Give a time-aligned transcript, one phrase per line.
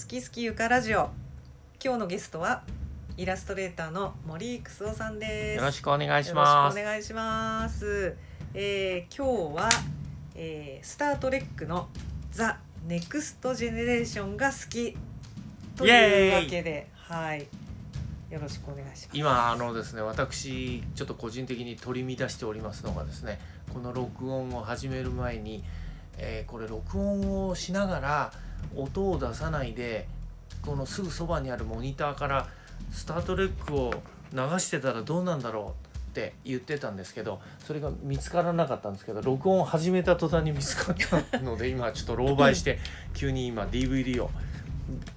[0.00, 1.10] 好き好きゆかラジオ。
[1.84, 2.62] 今日のゲストは
[3.18, 5.56] イラストレーターの森くすおさんです。
[5.58, 6.74] よろしくお願いしよます。
[6.74, 6.90] ろしくお。
[6.90, 8.16] 願いします。
[8.54, 9.68] えー、今日は、
[10.34, 11.88] えー、スタートレックの
[12.32, 14.96] ザ・ネクストジェネレーションが好き
[15.76, 17.46] というわけではい。
[18.30, 19.08] よろしくお願いします。
[19.12, 23.38] 今あのですね私ちょっと個人的に取り乱しておりますのがですね
[23.72, 25.62] この録音を始める前に、
[26.16, 28.32] えーこれ録音をしながら
[28.76, 30.06] 音を出さないで
[30.62, 32.48] このすぐそばにあるモニターから
[32.92, 42.78] 「スター・トレック」を流してたらどうなんだろうって言ってたんですけどそれが見つからなかったんですけど録音を始めた途端に見つかったので 今ちょっと狼狽して
[43.14, 44.30] 急に今 DVD を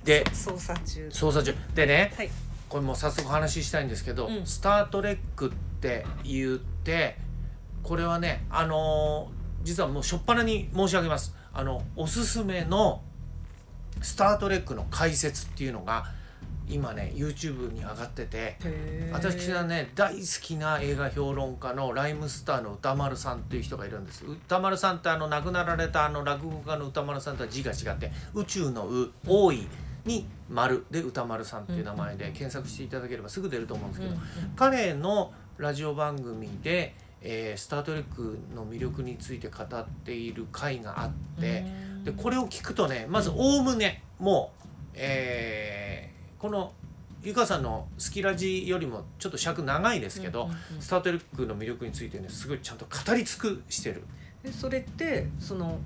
[0.03, 1.09] で操作中。
[1.11, 1.55] 操作中。
[1.73, 2.29] でねはい。
[2.69, 4.45] これもう早速話したいんですけど「うん。
[4.45, 7.17] スター・トレック」って言って
[7.81, 11.33] これはねあのー実はもう初っ端に申し上げます。
[11.53, 13.01] あのおすすめの
[14.01, 16.05] 「スター・トレック」の解説っていうのが
[16.67, 18.57] 今ね YouTube に上がってて
[19.11, 24.25] 私はね大好きな映画評論家のライムスターの歌丸さんっていう人がいるんです。
[24.25, 29.67] 歌丸さんってあの亡くなられたあの落語家の歌丸さんとは字が違って宇宙の「う」「多い」
[30.05, 34.21] に「丸」で歌丸さんっていう名前で検索していただければすぐ出ると思うんですけど、うん
[34.55, 41.65] 彼のラジオ番組で「えースター・トレック」の魅力について語っている回があって、
[42.03, 46.73] でこれを聞くとねまずおおむねもう、えーこの
[47.21, 50.49] ゆかさんの「スキラジ」よりもちょっと尺長いですけど、
[50.81, 54.03] スター・トレックの魅力についてねすごいちゃんと語り尽くしてる。
[54.43, 55.79] でそれってその、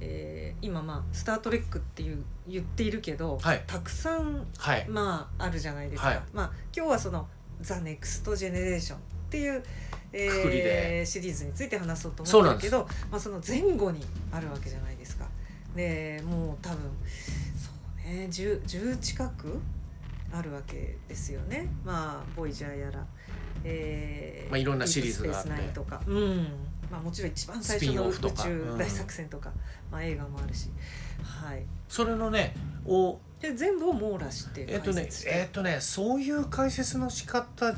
[0.00, 3.62] えー今まあ「スター・トレック」っていう言っているけど、はい。
[3.64, 6.22] たくさんはい、まああるじゃないですか、はい。
[6.32, 9.62] まあ今日はその「The Next Generation」っていう、
[10.12, 11.06] えくくりで。
[11.06, 15.28] シリーズについて話そうと思うんだけどまあ、その前後にあるわけじゃないですか。
[15.74, 16.78] でもう多分
[17.56, 17.70] そ
[18.04, 19.60] うね 10, 10近く
[20.32, 21.68] あるわけですよね。
[21.84, 23.04] まあボイジャーやら、
[23.64, 25.50] えまあいろんなシリーズがあって。
[25.74, 26.46] とか、うん。
[26.92, 29.50] まあ、もちろん一番最初の宇宙大作戦とか、
[29.90, 30.68] まあ、映画もあるし、
[31.22, 32.54] はい、それのね
[32.84, 37.72] おで全部を網羅してえっとねえっとねそういう解説の仕方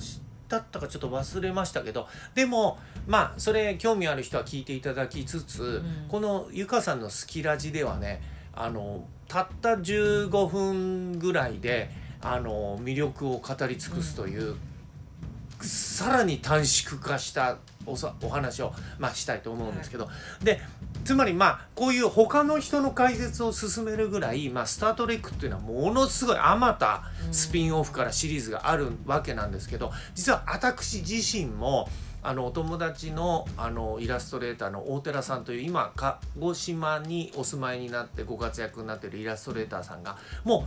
[0.48, 6.08] だったかちょっと忘れましたけどでもまあそれ興味ある人は聞いていただきつつ、ん。
[6.08, 8.22] このゆかさんの「スキラジ」ではね
[8.54, 11.90] あのたった15分ぐらいで
[12.20, 14.56] あの魅力を語り尽くすという、
[15.60, 20.08] さらに短縮化したおさお話を、まあ、したいと思うんですけど、
[20.42, 20.60] で
[21.04, 31.88] つまりまあこういう他の人の解説を進めるぐらい、まあ、スター・トレックっていうのはものすごいあまたスピンオフからシリーズがあるわけなんですけど実は私自身も
[32.22, 40.66] あのお友達のあのイラストレーターの大寺さんという今鹿児島にお住まいになってご活躍になってるイラストレーターさんがも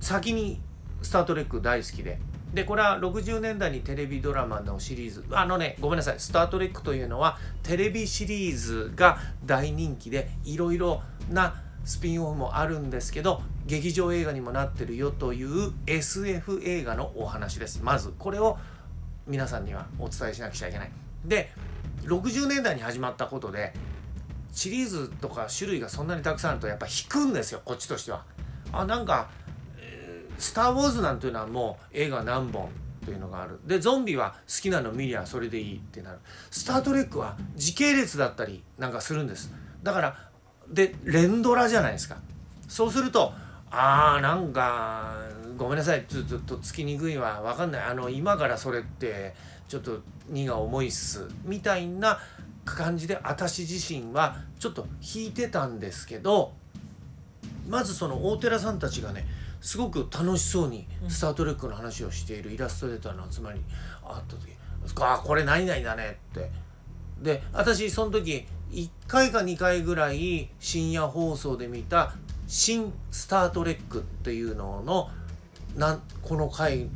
[0.00, 0.60] う先に
[1.02, 2.18] 「スター・トレック」大好きで。
[2.56, 5.22] でこれは60年代にテレビドラマのシリーズ。
[5.30, 17.82] あのねごめんなさい「スター・トレック」というのはテレビシリーズが大人気でいろいろなスピンオフもあるんですけど劇場映画にもなってるよという SF 映画のお話です。
[17.82, 18.56] まずこれを
[19.26, 20.90] 皆さんにはお伝えしなくちゃいけない。
[21.26, 21.52] で
[22.04, 23.74] 60年代に始まったことで
[24.50, 28.24] シリーズとか種類がそんなにたくさんあるとやっぱ引くんですよこっちとしては。
[28.72, 29.28] あなんか
[30.38, 32.68] スター・ウォーズ」なんていうのはもう映画何本
[33.04, 33.58] というのがある。
[33.66, 36.18] でゾンビは好きなの見りゃそれでいいってなる。
[36.50, 39.52] スター・トレックは時系列だったりなんかするんです。
[39.82, 40.16] だから
[40.68, 42.16] で連ドラじゃないですか。
[42.68, 43.32] そうすると
[43.70, 45.16] あーなんか
[45.56, 46.04] ごめんなさい。
[46.08, 47.40] ちょっとつきにくいわ。
[47.42, 47.82] 分かんない。
[47.82, 49.34] あの今からそれって
[49.68, 51.26] ちょっと荷が重いっす。
[51.44, 52.18] みたいな
[52.64, 56.52] 感じで私自身はちょっと引いてたんですけど
[57.68, 59.24] まずその大寺さんたちがね
[59.60, 63.64] すごく楽しそうに「スター・トレック」の話をしているイラストレーターの集まりに
[64.04, 64.52] 会った時
[65.00, 66.50] 「あこれ何々だね」って。
[67.20, 72.14] で私その時1回か2回ぐらい深夜放送で見た
[72.46, 75.10] 「新スター・トレック」っていうのの
[75.76, 76.88] なんこの回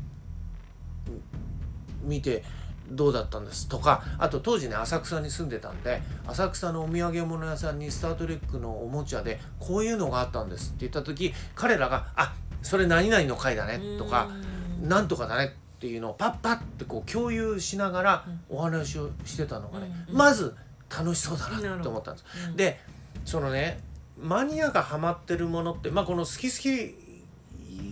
[2.02, 2.44] 見て
[2.90, 14.28] どうだったんですとかあと当時ね浅草に住んでたんで浅草のお土産物屋さんに「スター・トレック」のおもちゃでこういうのがあったんですって言った時彼らが「あそれ何々の回だね」とか
[14.82, 15.46] 「なんとかだね」
[15.76, 20.54] っていうのをパッパッってこう共有しながらお話をしてたのがねうんまず
[20.90, 22.24] 楽しそうだなと思ったんです。
[22.48, 22.56] うん。
[22.56, 22.80] で
[23.24, 23.80] そのね
[24.18, 27.09] マニアがハマってるものってまあこの好き好き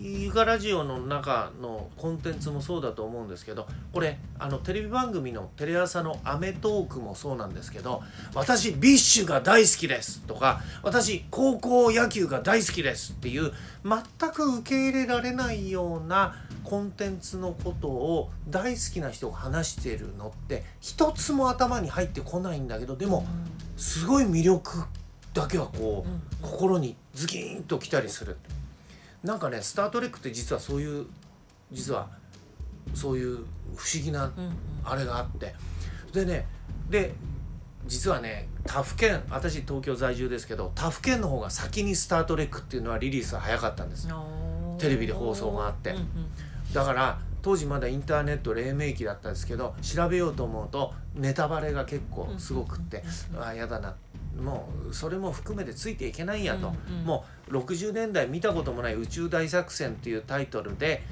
[0.08, 8.02] ゆかラジオの中のコンテンツもそうだと思うんですけどこれあのテレビ番組のテレ朝の『アメトーーク』もそうなんですけど
[8.34, 13.52] 「私ビッシュが大好きです」とか「私高校野球が大好きです」っていう
[13.84, 16.34] 全く受け入れられないような
[16.64, 23.26] コンテンツのことを大好きな人が話してるのって一つも頭に入ってこないんだけどでも
[23.76, 24.84] すごい魅力
[25.34, 28.36] だけはこう心にズキーンときたりする。
[29.22, 31.06] なんかね「スター・トレック」って実はそういう
[31.72, 32.08] 実は
[32.94, 33.36] そういう
[33.76, 34.30] 不思議な
[34.84, 35.54] あれがあって。
[36.12, 36.46] でね
[36.88, 37.14] で
[37.86, 44.08] 実はね他府県私東京在住ですけど他府県の方が先に「スター・トレック」っていうのはリリースが早かったんです。
[44.78, 45.94] テレビで放送があって。
[46.72, 53.02] だから当時まだインターネット黎明期だったんですけど調べようと思うとネタバレが結構すごくって。
[53.38, 53.94] ああやだな
[54.38, 57.04] もうそれも含めてついていけないやと、うんうん。
[57.04, 61.02] もう60年代見たこともない「宇宙大作戦」っていうタイトルで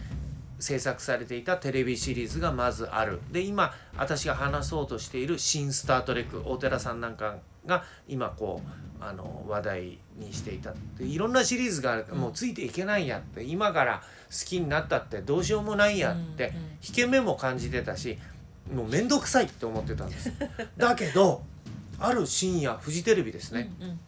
[0.59, 3.21] 制作されていたテレビシリーズがまずある。
[3.33, 7.37] で今私が話そうとしている「新スター・トレック」大寺さんなんか
[7.67, 16.55] が今こうあの話題にしていたっていろんなシリーズがあるもうついていけないやって今から好きになったってどうしようもないやって
[16.87, 18.19] 引け目も感じてたし
[18.73, 20.33] もう面倒くさいって思ってたんです。
[20.77, 21.43] だけど
[21.99, 24.01] ある深夜フジテレビですね、うんうん。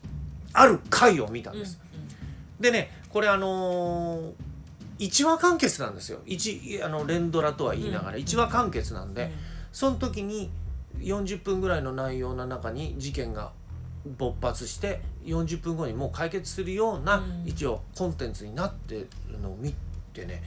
[0.53, 1.81] ある回を見たんうんです、
[2.61, 4.33] でねこれあのー
[5.01, 6.19] 一話完結なんですよ。
[6.27, 8.17] 一あの連ドラとは言いながら。
[8.17, 9.31] うん一話完結なんで、
[9.71, 10.51] その時に
[10.99, 13.53] 40分ぐらいの内容の中に事件が
[14.19, 17.45] 勃発して40分後にもう解決するようなうん。
[17.47, 19.73] 一応コンテンツになってるのを見
[20.13, 20.43] てね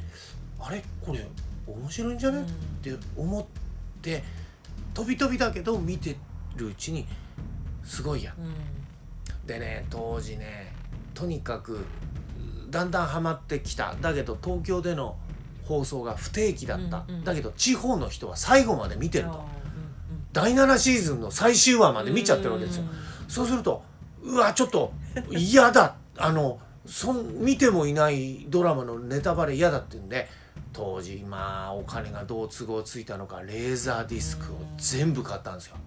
[0.59, 0.83] あれ？
[1.01, 1.25] これ
[1.65, 2.43] 面白いんじゃね、うん。
[2.43, 2.47] っ
[2.81, 3.45] て思っ
[4.01, 4.21] て
[4.93, 6.17] 飛び飛びだけど見て
[6.57, 7.07] るうちに
[7.83, 9.47] すごいやうん。
[9.47, 10.73] でね当時ね
[11.13, 11.85] とにかく
[12.69, 13.95] だんだんハマってきた。
[14.01, 15.17] だけど東京での
[15.63, 19.31] 放送が不定期だった、うんうんだけど地方の人は最後まで見てると。
[19.31, 19.45] うんうん。
[20.31, 22.85] 第7シーズンの最終話まで見ちゃってるわけですよ。
[23.27, 23.83] そうすると
[24.23, 24.93] うわちょっと
[25.29, 25.95] 嫌だ。
[26.17, 30.27] あのそん見てもいないドラマのネタバレ嫌だって言うんで
[30.73, 35.77] 当時まあお金がどう都合ついたのかレーザーディスクを全部買ったんですよ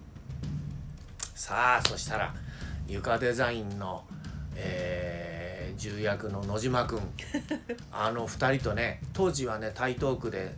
[1.35, 2.33] さあそしたら
[2.87, 4.03] 床デザインの、
[4.55, 5.45] えー
[5.77, 7.01] 重役の野島君。
[7.91, 10.55] あの2人とね当時はね台東区で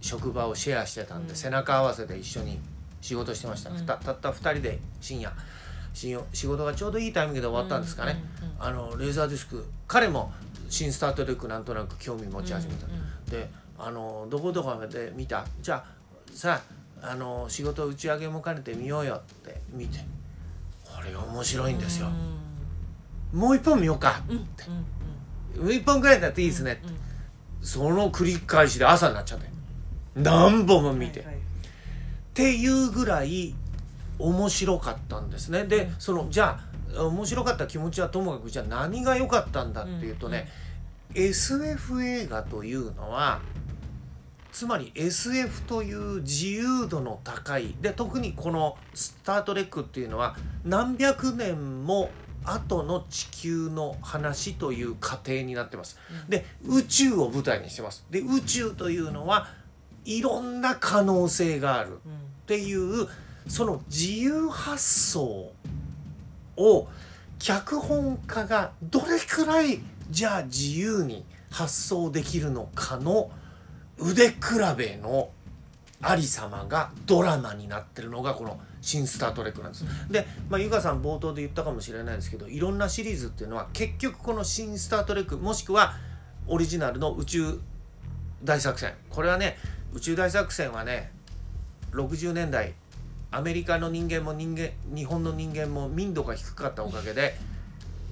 [0.00, 1.36] 職場をシェアしてたんで、うん。
[1.36, 2.60] 背中合わせで一緒に
[3.00, 3.76] 仕事してました、うん。
[3.76, 5.32] ふたたった2人で深夜。
[5.92, 8.22] 仕事がちょうどいいタイミングで終わったんですかね、
[8.60, 10.32] あのレーザーディスク彼も
[10.68, 12.86] 新スター・トレックなんとなく興味持ち始めた、
[13.28, 15.44] であのどこどこまで見た。
[15.60, 15.84] じゃあ
[16.32, 16.79] さあ
[17.14, 19.98] の仕事打ち上げも兼ねて見ようよって見て。
[20.84, 22.08] これが面白いんですよ、
[23.32, 24.46] もう一本見ようかうんうん
[25.56, 25.64] うん。
[25.64, 26.96] もう一本ぐらいだっていいですね、うんうん
[27.62, 29.46] その繰り返しで朝になっちゃって。
[30.14, 31.24] 何本も見て、っ
[32.34, 33.54] ていうぐらい
[34.18, 35.64] 面白かったんですね。
[35.64, 36.58] でそのじゃ
[36.96, 40.48] あ面白かった気持ちはともかくじゃあ何が良かったんだっていうとね、
[41.14, 43.40] SF 映画というのは
[44.52, 52.10] つまり SF という自由度の高いで特にこの「スター・トレック」っていうのは何百年も
[52.44, 55.98] 後の地球の話という過程になってます。
[56.28, 58.04] で宇宙を舞台にしてます。
[58.10, 59.48] で宇宙というのは
[60.04, 61.98] いろんな可能性がある。
[62.42, 63.06] っていう
[63.46, 65.52] その自由発想
[66.56, 66.88] を
[67.38, 69.80] 脚本家がどれくらい
[70.10, 73.30] じゃあ自由に発想できるのかの
[74.00, 74.36] 腕比
[74.76, 75.30] べの
[76.02, 79.84] ありさまがドラマになってるのがこの「新スター・トレック」なんです。
[80.10, 85.94] で、まあ、ゆかさん冒頭で言ったかもしれないですけどいろんなシリーズっていうのは結局この「新スター・トレック」もしくは
[86.46, 87.60] オリジナルの宇宙
[88.42, 89.58] 大作戦これはね
[89.92, 91.12] 宇宙大作戦はね
[91.92, 92.72] 60年代
[93.30, 97.36] アメリカの人間も人間日本の人間も民度が低かったおかげで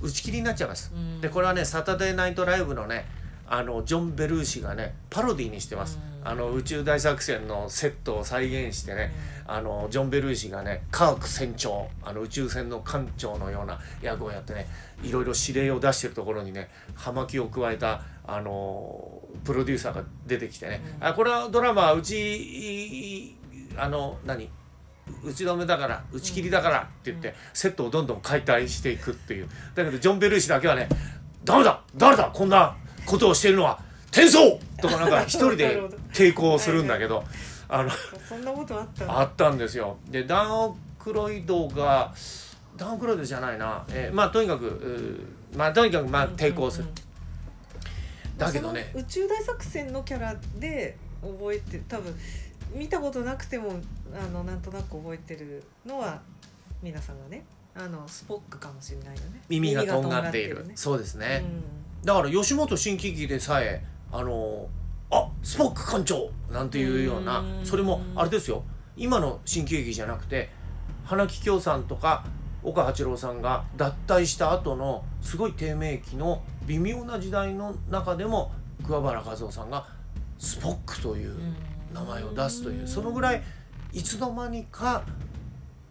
[0.03, 0.93] 打ち切りになっちゃいます。
[0.95, 3.07] うんでこれはねサタデーナイトライブのね
[3.51, 6.29] あのジョン・ベルーシがねパロディにしてます、うん。
[6.29, 9.13] あの宇宙大作戦のセットを再現してね、
[9.47, 14.67] あのジョン・ベルーシがね科学船長あの宇宙船の艦長のような役をやってね
[15.03, 21.07] いろいろ指令を出してるところにね葉巻を加えたあのプロデューサーが出てきてね、うん。
[21.07, 23.37] あこれはドラマはうち
[23.77, 24.51] あの何
[25.25, 29.49] 打ち止めだから打ち切りだからって言って、セットをどんどん解体していくっていう。
[29.75, 30.87] だけどジョン・ベルーシだけはね
[31.45, 32.77] 「ダメだ誰だこんな
[33.09, 37.25] ことをしているのは転送!」とかなんか一人 なで抵抗するんだけど
[37.69, 37.91] あの
[38.29, 39.21] そんなことあったの？
[39.21, 39.97] あったんですよ。
[40.09, 42.15] でダン・オクロイドが
[42.77, 45.25] ダン・オクロイドじゃないな、えーまあとにかく
[45.57, 46.89] まあとにかくまあ抵抗する、
[48.37, 48.93] だけどね。
[48.95, 52.15] 宇宙大作戦のキャラで覚えて多分
[52.73, 53.81] 見たことなくても
[54.15, 56.21] あのなんとなく覚えてるのは
[56.83, 57.45] 皆さんがね。
[57.75, 59.41] あのスポックかもしれないよね。
[59.49, 60.73] 耳がとんがっているね。
[60.75, 64.69] そうですね、うんだから吉本新喜劇でさえあの
[65.11, 67.67] あスポック艦長なんていうようなうん。
[67.67, 68.65] それもあれですよ。
[68.97, 70.51] 今の新喜劇じゃなくて
[71.05, 72.25] 花紀京さんとか
[72.63, 78.53] 岡八郎さんが脱退した後のすごい低迷期の微妙な時代の中でも
[78.85, 79.87] 桑原和夫さんが
[80.39, 81.37] スポックという
[81.95, 83.43] 名前を出すというそのぐらい
[83.93, 85.05] いつの間にか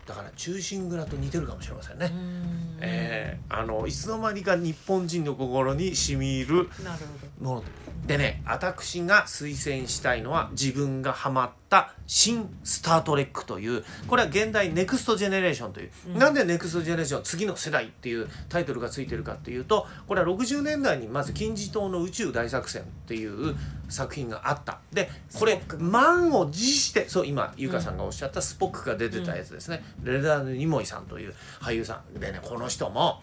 [0.08, 2.10] だから忠臣蔵と似てるかもしれませんね。
[2.12, 2.78] うん。
[2.82, 7.64] えーあのいつの間にか日本人の心に染み入るなるもの
[8.06, 16.20] でね私が推薦したいのは自分がハマった「新スター・トレック」というこれは原題 Next Generation という、うん。
[16.20, 23.56] なんで Next Generation 次の世代っていうタイトルがついてるかっていうとこれは60年代にまず金字塔の宇宙大作戦っていう
[23.90, 24.80] 作品があった。
[24.94, 32.20] でこれ満を持してそう今優香さんがおっしゃったスポックが出てたやつですね、レナード・ニモイさんという俳優さん。
[32.20, 33.22] でねこの人も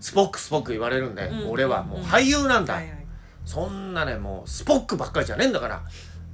[0.00, 1.50] スポックスポック言われるんで、うん。
[1.50, 3.03] 俺はもう俳優なんだ、どはいはい
[3.44, 5.82] そんなねもうスポックばっかりじゃねえんだから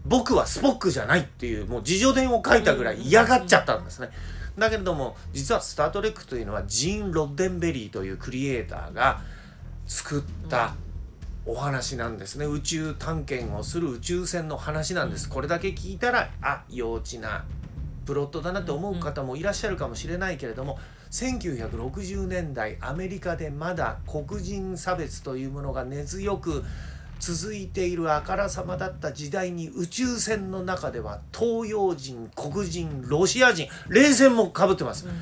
[0.07, 4.11] 僕はスポックじゃないっていうもう自叙伝を書いたぐらい嫌がっちゃったんですね。
[4.59, 9.21] だけれども実は「スター・トレック」というのはジーン・ロッデンベリーというクリエイターが
[9.87, 10.75] 作った
[11.47, 15.29] お話なんですね宇宙探検をする宇宙船の話なんです。
[15.29, 17.45] これだけ聞いたらあ幼稚な
[18.07, 20.79] プロットだなって思う方もいらっしゃるかもしれないけれども
[21.11, 26.65] 1960年代アメリカでまだ黒人差別というものが根強く
[27.21, 35.07] 続いているあからさまだった時代に宇宙船の中では東洋人黒人ロシア人冷戦もかぶってます。
[35.07, 35.19] うんうん。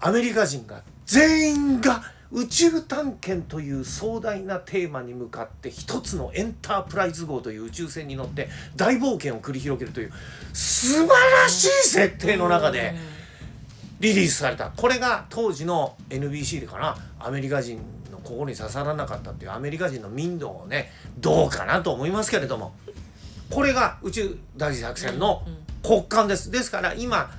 [0.00, 10.12] アメリカ人が全員が宇宙探検という壮大なテーマに向かって一つのエンタープライズ号という宇宙船に乗って大冒険を繰り広げるという
[10.52, 12.94] 素晴らしい設定の中で
[14.00, 14.70] リリースされた。
[14.70, 16.96] これが当時の NBC でかな。
[17.18, 17.82] アメリカ人の
[18.28, 22.74] 心に刺さらなかったっていうアメリカ人の民度をねどうかなと思いますけれども
[23.50, 25.42] これが宇宙大作戦の
[25.82, 26.50] 骨幹です。
[26.50, 27.30] ですから今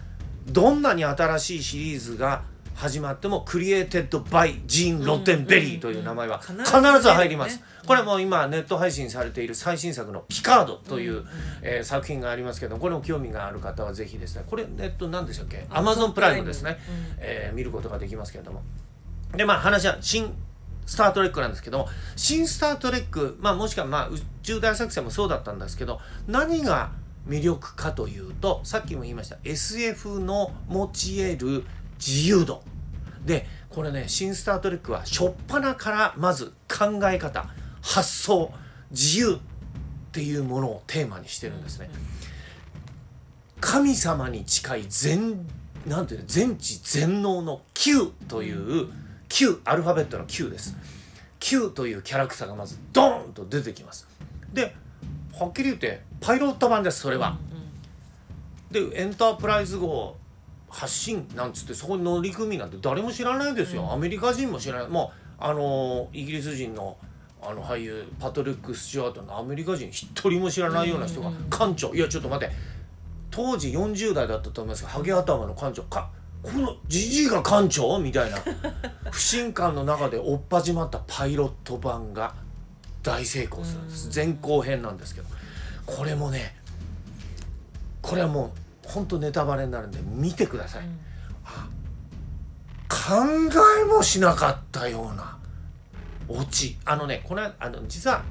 [0.48, 2.42] どんなに新しいシリーズが
[2.74, 7.58] 始まっても Created by ジーン・ロッデンベリーという名前はうん必うんず入ります。
[7.58, 7.64] ね。
[7.86, 11.26] これはもう今ネット配信されている最新作の「ピカード」という、
[11.62, 14.44] えー作品がありますけどこれも興味がある方はぜひですね。
[14.50, 15.66] これネット何でしたっけ？
[15.70, 17.16] アマゾンプライムですね、うん。
[17.20, 18.64] えー見ることができますけれども。
[19.36, 20.34] でまあ話は新
[20.90, 26.90] スター・トレックなんですけども新スター・トレック、まあ、もしくはまあ宇宙大作戦もそうだったんですけど何が
[27.28, 31.66] 魅力かというとさっきも言いました SF の持ち得る
[32.00, 32.64] 自由度
[33.24, 37.46] でこれね新スター・トレックは初っ端からまず考え方
[37.84, 38.52] 発想
[38.90, 39.38] 自由っ
[40.12, 41.92] ていうものをテーマにしてるんですね。
[43.62, 45.46] 神様に近い全
[45.86, 48.88] なんていうの全知全能の Q という
[49.30, 50.76] Q アルファベットの Q です。
[51.40, 54.08] Q というキャラクターがまずドーンと出てきます。
[54.52, 54.76] で
[55.40, 57.38] はっきり言ってパイロット版ですそれは、
[58.72, 60.18] でエンタープライズ号
[60.70, 63.92] 発信なんつってそこに乗組なんて誰も知らないですよ、うん。
[63.94, 64.88] アメリカ人も知らない。
[64.90, 66.98] もうあのイギリス人の
[67.42, 71.36] あの俳優パトリック・スチュワートのアメリカ人一人も知らないような人がうん。
[71.36, 71.94] うんうん艦長。
[71.94, 72.54] いやちょっと待って。
[73.32, 75.84] 当時40代だったと思いますがハゲ頭の艦長。
[75.84, 76.10] か
[76.42, 78.00] このジジイが艦長？
[78.00, 78.38] みたいな。
[79.12, 82.34] 不信感の中で追っ始まったパイロット版が
[83.04, 84.08] 大成功するんです。
[84.08, 84.16] うん。
[84.16, 85.28] 前後編なんですけど。
[85.86, 86.56] これもね
[88.02, 88.54] これはも
[88.86, 90.84] う本当ネタバレになるんで見てください、
[92.88, 93.16] 考
[93.82, 95.38] えもしなかったような。
[96.28, 96.78] オチ。
[96.86, 98.24] あのねこれあの実は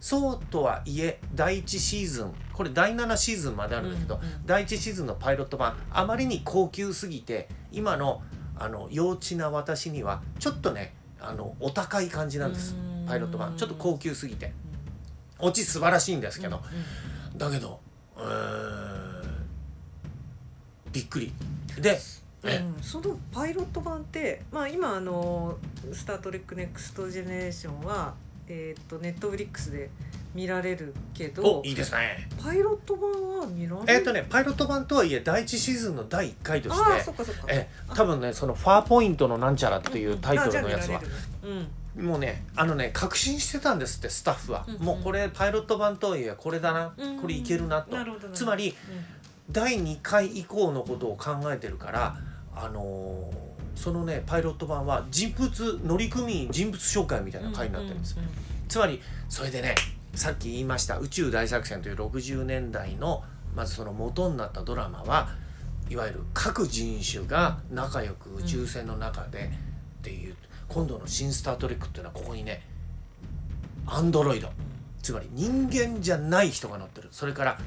[0.00, 5.76] そうとはいえ第1シーズンこれ第7シーズンまであるんだけど、うんうん第1シーズンのパイロット版。
[5.90, 8.22] あまりに高級すぎて今の
[8.58, 12.74] あの幼稚な私にはちょっとねあのお高い感じなんです。
[12.74, 13.06] うん。
[13.06, 13.56] パイロット版。
[13.56, 14.52] ちょっと高級すぎて。
[15.38, 16.60] オチ素晴らしいんですけど、
[17.36, 17.80] だけど
[18.16, 19.22] うーん
[20.92, 21.32] びっくり。
[21.80, 21.98] で
[22.44, 25.58] えうん、そのパイロット版って、まあ、今あの
[25.92, 28.14] 「スター・トレック・ネクスト・ジェネレーションは」
[28.48, 29.90] えー、とネットフリックスで
[30.34, 32.28] 見られるけどおいいですね。
[32.42, 33.92] パイロット版は見られる？
[33.92, 40.98] えっ、とねパイロット版とはいえ第1シーズンの第1回としてああそっかそっかえ多分ねその「ファーポイントのなんちゃら」っていうタイトルのやつは。
[40.98, 41.68] あじゃあ見られる。
[41.96, 42.06] うん。
[42.06, 44.74] もうねあのね確信してたんですってスタッフは、うん。
[44.76, 47.08] うんもうこれパイロット版とはいえこれだな、うん。
[47.08, 47.94] うんこれいけるなと。
[47.94, 48.74] なるほどなつまり
[49.50, 52.16] 第2回以降のことを考えてるから
[52.54, 58.22] あのーそのねパイロット版は人物乗組員人物紹介みたいな回になってるんです、うう
[58.68, 59.74] つまりそれでね
[60.14, 65.30] さっき言いました「宇宙大作戦」という60年代のまずその元になったドラマは
[65.88, 69.50] いわゆる各人種が仲良く宇宙船の中で
[70.00, 70.36] っていう、
[70.68, 72.66] 今度の「新スター・トレック」っていうのはここにね
[73.86, 74.50] アンドロイド。
[75.02, 77.08] つまり人間じゃない人が乗ってる。
[77.10, 77.58] それから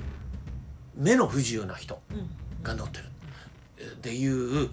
[0.95, 2.01] 目の不自由な人
[2.63, 3.05] が乗ってる。
[3.83, 4.69] っていう。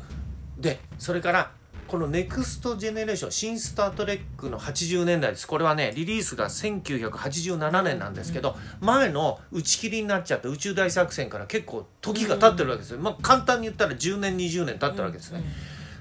[0.58, 1.50] でそれから
[1.92, 5.46] このネクストジェネレーション新スター・トレックの80年代です。
[5.46, 15.42] これはねリリースが1987年なんですけど、前の打ち切りになっちゃった宇宙大作戦から結構時が経ってるわけですよ、まあ簡単に言ったら10年20年経ってるわけですね、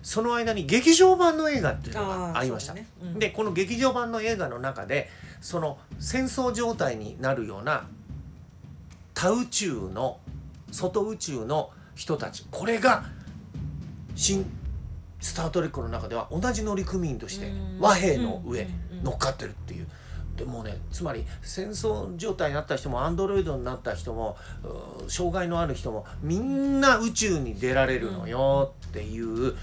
[0.02, 2.88] その間に劇場版の映画っていうのがありました、ね。
[3.04, 3.20] うん。
[3.20, 5.10] でこの劇場版の映画の中で
[5.42, 7.86] その戦争状態になるような
[9.14, 10.20] 多宇宙の
[10.72, 13.04] 外宇宙の人たちこれが
[14.16, 14.46] 新
[15.22, 17.80] スター・トレックの中では同じ乗組員としてうん。
[17.80, 18.68] 和平の上
[19.04, 19.88] 乗っかってるっていう。
[20.36, 24.38] でもうねつまり戦争状態になった人もアンドロイドになった人も
[25.08, 29.56] 障害のある人もみんな宇宙に出られるのよっていう、なんて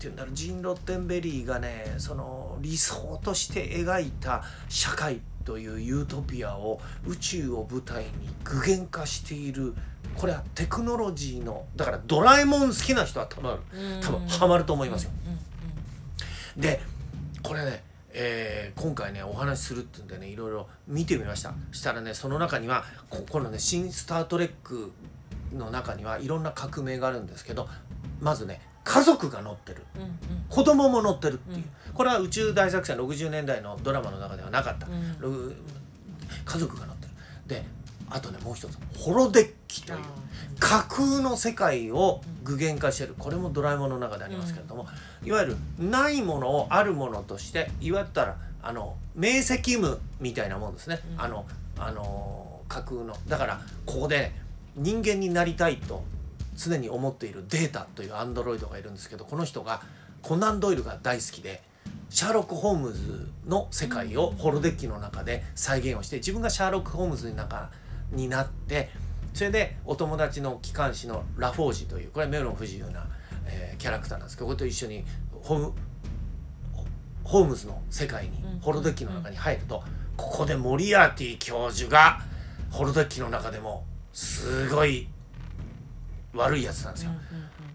[0.00, 8.10] 言うんだろうジン・ロッテンベリーがねその理想として描いた社会というユートピアを宇宙を舞台に
[8.44, 9.74] 具現化している
[10.14, 13.58] これはテクノロジーのだからドラえもん好きな人は多分
[14.02, 15.10] 多分ハマると思いますよ。
[16.58, 16.82] で
[17.42, 21.54] これね、えー今回ねお話しするっていうんでねいろいろ見てみました。
[21.72, 24.92] したらねその中にはここのね「新スター・トレック」
[25.56, 27.70] の中にはいろんな革命があるんですけど
[28.20, 29.84] まずね家族が乗ってる。
[29.96, 30.10] うんうん。
[30.48, 31.64] 子供も乗ってるっていう、うん。
[31.92, 35.20] これは宇宙大作戦60年代のドラマの中ではなかった、うん。
[35.20, 35.52] ろ
[36.46, 37.12] 家族が乗ってる。
[37.46, 37.64] で
[38.08, 38.78] あとねもう一つ。
[38.96, 39.98] ホロデッキという
[40.58, 43.14] 架空の世界を具現化してる。
[43.18, 44.86] これもドラえもんの中でありますけれども、
[45.22, 51.20] いわゆるないものをあるものとしていわゆったらあの明晰夢みたいなもんですね、うん。
[51.20, 51.44] あの
[51.78, 53.14] あの架空の。
[53.28, 54.32] だからここで
[54.76, 56.02] 人間になりたいと
[56.58, 59.80] 常に思っているデータというアンドロイドがいるんですけどこの人が
[60.22, 61.62] コナン・ドイルが大好きで
[62.10, 67.70] シャーロック・ホームズの世界をホロデッキの中で再現をして自分がシャーロック・ホームズの中
[68.10, 68.90] になって
[69.34, 73.06] それでお友達の機関士のラフォージというこれは目の不自由な、
[73.46, 75.04] えーキャラクターなんですけどこれと一緒に
[75.42, 75.72] ホーム
[77.22, 79.84] ホームズの世界にホロデッキの中に入ると
[80.16, 82.20] ここでモリアーティ教授が
[82.70, 85.06] ホロデッキの中でもすごい
[86.38, 87.10] 悪いやつなんですよ。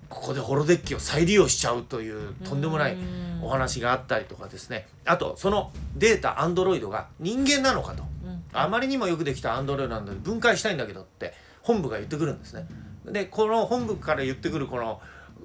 [0.09, 2.97] ここでホロデッキを再利用しちゃうというとんでもない
[3.41, 4.87] お話があったりとかですね。
[5.05, 8.03] あとそのデータアンドロイドが人間なのかと。
[8.53, 12.67] あまりにもよくできたアンドロイドなので分解したいんだけどって本部が言ってくるんですね。
[13.05, 15.01] でこの本部から言ってくるこの
[15.39, 15.41] う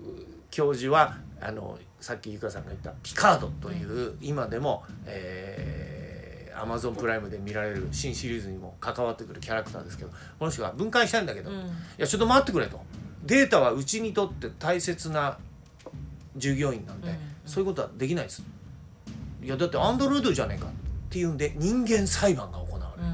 [0.50, 11.54] 教授はあのさっきゆかさんが言ったピカードという今でも、えー、Amazon プライムで見られる新シリーズにも関わってくるキャラクターですけどこの人が分解したいんだけど、い
[11.96, 12.80] やちょっと待ってくれと
[13.24, 15.38] データはうちにとって大切な
[16.36, 17.14] 従業員なんで、うん。
[17.14, 18.42] うんそういうことはできないです。
[19.42, 20.70] いやだってアンドロイドじゃねえかっ
[21.08, 23.08] ていうんで人間裁判が行われる、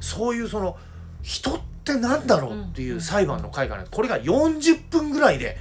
[0.00, 0.76] そういうその
[1.22, 5.56] 人ってなんだろうっていう裁判の会がねこれが40分ぐらいで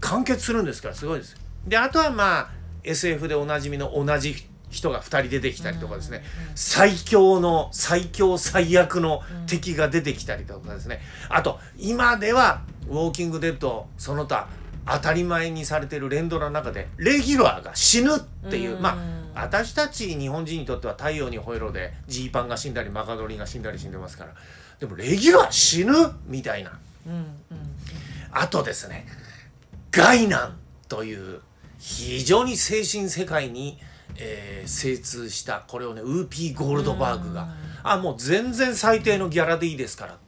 [0.00, 1.36] 完結するんですからすごいです。
[1.66, 2.50] であとはまあ
[2.82, 4.34] SF でおなじみの同じ
[4.68, 6.22] 人が2人出てきたりとかですね、
[6.54, 14.48] 最強の最強最悪の敵が出てきたりとかですね、あと今では「ウォーキングデッド」その他
[14.86, 18.20] 当たり前にされてる連ドラの中でレギュラーが死ぬっ
[18.50, 18.82] ていう、うん。
[18.82, 18.90] ま
[19.34, 24.34] あ私たち日本人にとっては「太陽にほえろ!」でジーパンが死んだりマカドリが死んだり死んでますから
[24.78, 25.92] でもレギュラー死ぬ
[26.26, 26.72] みたいな。
[28.30, 29.06] あとですね
[29.90, 30.56] ガイナン
[30.88, 31.40] という
[31.78, 33.78] 非常に精神世界に、
[34.16, 37.48] えー精通したこれをねウーピー・ゴールドバーグが
[37.82, 40.18] 「あもう全然最低のギャラでいいですから」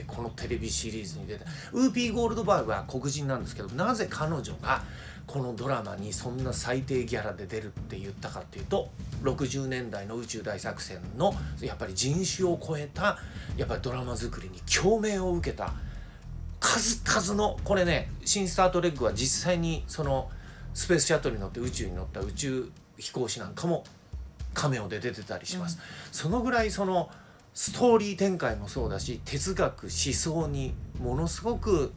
[0.00, 4.82] ってこのテレビシリーズに出てウーピー・ゴールドバーグは黒人なんですけどなぜ彼女が
[5.26, 8.90] このドラマにそんな最低ギャラで出るって言ったかっていうと
[9.22, 13.18] 60年代の宇宙大作戦のやっぱり人種を超えた
[13.56, 15.72] やっぱりドラマ作りに共鳴を受けた
[16.60, 20.30] 数々のこれね「新スター・トレック」は実際にその
[20.74, 23.84] スペースシャトルに乗って宇宙に乗った宇宙飛行士なんかも
[24.54, 25.78] カメオで出てたりします、
[26.12, 27.10] そのぐらいその
[27.56, 31.90] ストーリー展開もそうだし哲学思想にものすごく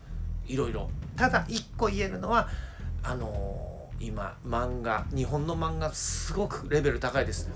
[0.48, 2.48] いろいろただ一個言えるのは
[3.04, 7.50] あのー今漫画日本の漫画すごくレベル高いです。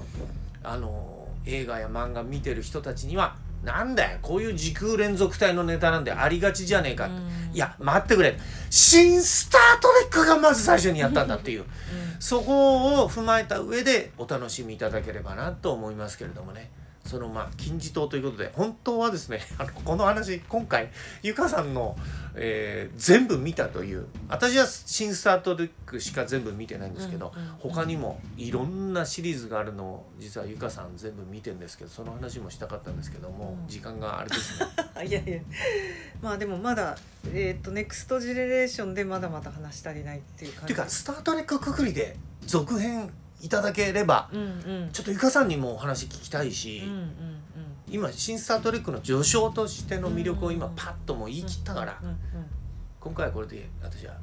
[0.62, 7.20] あのー映画や漫画見てる人たちにはなんだよこういう時空連続体のネタなんでありがちじゃねえかって、う
[7.54, 7.56] ん。
[7.56, 8.38] いや待ってくれ。
[8.70, 11.64] 新スター・トレックがまず最初にやったんだっていう。
[12.20, 16.70] そこを踏まえた上でお楽しみいただければなと思いますけれどもね
[17.06, 20.90] そのまあ金字塔ということで本当はですね あのこの話今回
[21.22, 21.98] ゆかさんの、
[22.36, 33.68] えー全部見たという私は新スター・トレックしか全部見てないんですけど、うんうん他にもいろんなシリーズがあるのを実はゆかさん全部見てるんですけどその話もしたかったんですけども、うん。
[33.68, 34.68] 時間があれですね。
[35.08, 35.40] いやいや
[36.22, 36.98] まあでもまだ
[37.34, 40.64] えっ、とネクストジェネレーションでまだまだ話し足りないっていう感じ。
[40.66, 43.12] っていうかスター・トレックくくりで続編
[43.44, 44.44] いただければうんう
[44.86, 44.90] ん。
[44.94, 47.08] ちょっとゆかさんにもお話聞きたいし、うんうんうん。
[47.92, 50.76] 今新スター・トレックの序章としての魅力を今うん。
[50.76, 52.20] パッともう言い切ったから、うんうんうん。
[53.02, 54.16] 今回はこれで私は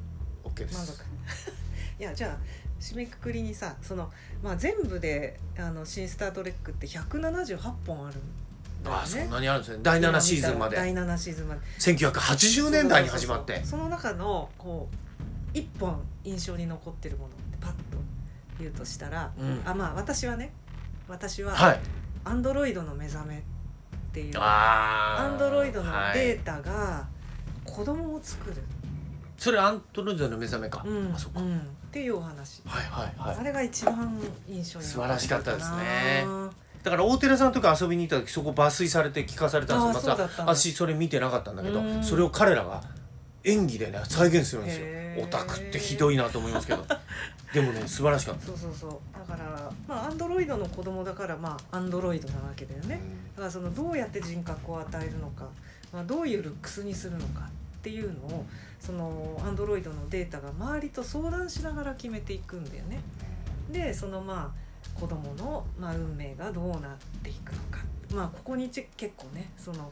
[0.43, 1.05] OK です。
[1.99, 2.37] いやじゃあ
[2.79, 8.19] 締めくくりにさその、まあ、全部であの新スター・トレックって178本ある
[8.83, 9.83] ああそんなにあるんですね。
[9.83, 10.75] 第7シーズンまで。
[10.75, 11.61] 第7シーズンまで。
[11.77, 13.63] 1980年代に始まって。
[13.63, 14.89] その中のこ
[15.53, 17.75] う1本印象に残ってるものってパッと
[18.61, 19.61] 言うとしたら、うん。
[19.65, 20.53] あまあ私はね
[21.07, 21.79] 私ははい。
[22.23, 23.41] アンドロイドの目覚めっ
[24.13, 26.19] ていうあアンドロイドのはい。
[26.19, 27.07] データが
[27.65, 28.55] 子供を作る、
[29.37, 31.57] それアンドロイドの目覚めか、うんあそっか、うん。
[31.57, 33.37] っていうお話、はいはいはい。
[33.39, 36.23] あれが一番印象に素晴らしかったですね。
[36.25, 36.49] な
[36.83, 40.13] だから大寺さんとか遊びに行った時そこ抜粋されて聞かされたんですよ。
[40.13, 42.03] あーそうだった私それ見てなかったんだけどうん。
[42.03, 42.81] それを彼らが
[43.43, 44.85] 演技でね再現するんですよ
[45.17, 46.85] オタクってひどいなと思いますけど。
[47.53, 48.45] でもね素晴らしかった。
[48.45, 48.91] そうそうそう。
[49.13, 53.01] だからまあアンドロイドの子供だからまあアンドロイドなわけだよね、
[53.35, 55.49] だからそのどうやって人格を与えるのか、
[55.91, 57.49] まあ、どういうルックスにするのか
[57.81, 58.45] っていうのを
[58.79, 63.01] そのアンドロイドのデータが周りと相談しながら決めていくんだよね。
[63.71, 67.79] でそのまあ子供のまあ運命がどうなっていくのか。
[68.13, 69.91] まあここにち結構ねその、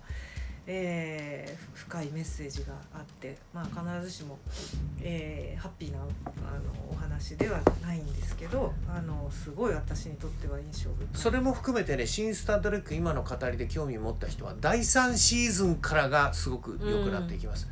[0.72, 4.38] えー深いメッセージがあって、まあ、必ずしも、
[5.02, 6.08] えーハッピーなあの
[6.92, 11.08] お話ではないんですけどあのすごい私にとっては印象深い。
[11.14, 17.68] それも含めてね「新スター・トレック」今の語りで興味を持った人は第3シーズンからがすごく良くなっていきます、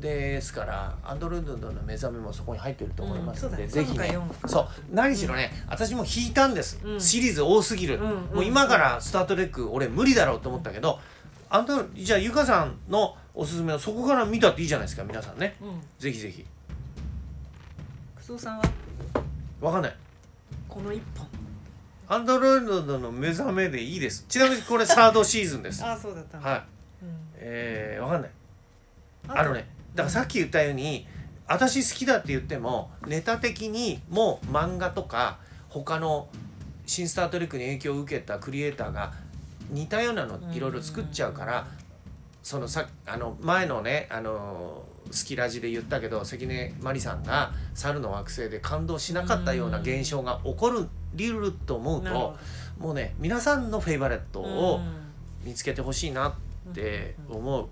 [0.00, 4.16] ですからアンドロイドの目覚めもそこに入ってると思いますので、うんぜひね。
[4.46, 4.68] そう。
[4.92, 7.00] 何しろね、私も引いたんです、うん。
[7.00, 11.00] シリーズ多すぎる、うんうんもう今から「スター・トレック」俺無理だろうと思ったけど
[11.50, 15.56] あんたじゃあゆかさんのおすすめのそこから見たっていいじゃないですか皆さんね。
[15.60, 16.44] うん、ぜひぜひ。
[18.16, 18.64] 楠尾さんは？
[19.60, 19.96] わかんない。
[20.68, 21.26] この一本。
[22.10, 24.24] アンドロイドの目覚めでいいです。
[24.28, 25.82] ちなみにこれサードシーズンです。
[25.86, 26.62] ああそうだったはい。
[27.02, 27.16] うん。
[27.36, 28.30] えー、わかんない。
[29.26, 31.06] とあのねだからさっき言ったように、
[31.46, 36.28] 私好きだって言ってもネタ的にもう漫画とか他の
[36.86, 39.14] 「新スター・トレック」に影響を受けたクリエイターが
[39.70, 41.66] 似たようなのいろいろ作っちゃうから、
[42.42, 52.36] そのさあの前のねあのスキラジで言ったけど関根麻里さんが猿の惑星で感動しなかったような現象が起こるりると思うと
[52.78, 55.08] もうね皆さんのフェイバレットどをうん。
[55.44, 56.34] 見つけてほしいなっ
[56.74, 57.68] て思う。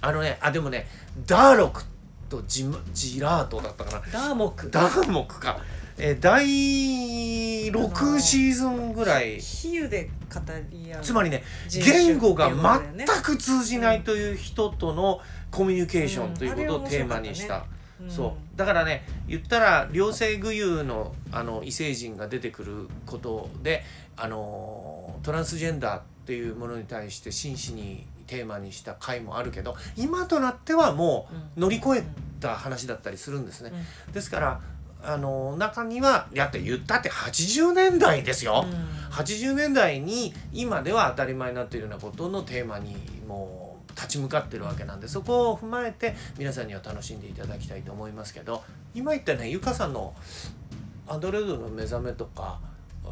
[0.00, 0.88] あのねあでもね
[1.26, 1.84] ダーロク
[2.28, 4.00] とジマジラートだったかな。
[4.10, 5.60] ダーモクダーモクか、
[6.02, 9.38] えー第6シーズンぐらい。
[9.40, 11.02] 比喩で語り合う。
[11.02, 17.66] つまりね言語が全く通じないという人とのコミュニケーションということをテーマにした、
[18.00, 18.10] うん。
[18.10, 18.56] そう。
[18.56, 23.84] だからね言ったら両性具有のあの異星人が出てくることで
[24.16, 32.04] あのトランスジェンダーっていうものに対して真摯にテーマにした回もあるけど今となってはもう乗り越え
[32.40, 33.72] た話だったりするんですね。
[34.12, 34.60] ですから
[35.02, 38.66] あの中にはやって言ったって80年代ですよ。
[39.10, 48.62] 80年代に今では当たり前になっているようなことのテーマにもう立ち向かってるわけなんでそこを踏まえて皆さんには楽しんでいただきたいと思いますけど
[48.94, 50.14] 今言ったねゆかさんの
[51.08, 52.60] 「アンドロイドの目覚め」とか
[53.04, 53.08] う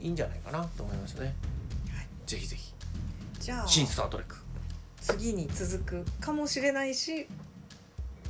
[0.00, 1.34] ーいいんじゃないかなと思いますね。
[2.26, 2.72] ぜひぜひ
[3.38, 4.36] じゃあ新スター・トレック。
[5.00, 7.28] 次に続くかもしれないし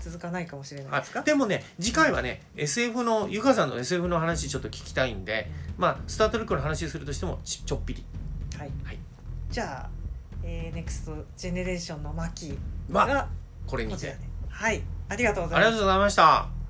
[0.04, 8.04] 続かないかもしれないですか、はい、でもね次回はね SF のゆかさんの SF の話ちょっと聞きたいんでまあスター・トレックの話するとしてもちちょっぴり。
[8.58, 8.98] はい、はい。
[9.50, 9.90] じゃあ、
[10.42, 13.28] えー、ネクストジェネレーションの巻まあが
[13.66, 13.94] これにて。
[13.96, 14.18] こちらで
[14.50, 14.82] はい。
[15.08, 16.63] ありがとうござあいますりがとうございました。